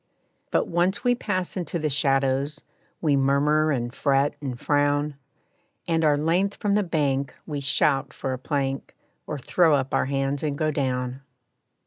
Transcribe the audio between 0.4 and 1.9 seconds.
But once we pass into the